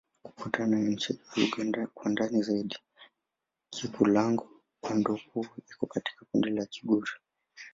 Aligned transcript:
Kufuatana 0.23 0.67
na 0.67 0.77
uainishaji 0.77 1.19
wa 1.31 1.61
lugha 1.63 1.87
kwa 1.93 2.09
ndani 2.11 2.43
zaidi, 2.43 2.77
Kikulango-Bondoukou 3.73 5.45
iko 5.71 5.85
katika 5.85 6.25
kundi 6.25 6.49
la 6.49 6.65
Kigur. 6.65 7.07